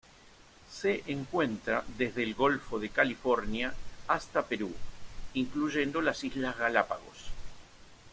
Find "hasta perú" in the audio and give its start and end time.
4.07-4.73